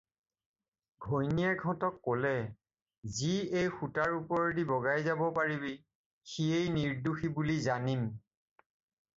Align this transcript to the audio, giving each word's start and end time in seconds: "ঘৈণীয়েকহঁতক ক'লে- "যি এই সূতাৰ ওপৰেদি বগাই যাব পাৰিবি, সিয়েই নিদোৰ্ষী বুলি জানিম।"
"ঘৈণীয়েকহঁতক 1.07 1.99
ক'লে- 2.07 2.49
"যি 3.17 3.29
এই 3.61 3.69
সূতাৰ 3.75 4.15
ওপৰেদি 4.21 4.65
বগাই 4.73 5.05
যাব 5.09 5.23
পাৰিবি, 5.39 5.75
সিয়েই 6.33 6.73
নিদোৰ্ষী 6.79 7.33
বুলি 7.37 7.59
জানিম।" 7.71 8.11